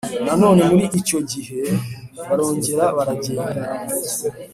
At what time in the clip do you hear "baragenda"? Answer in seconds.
2.97-3.67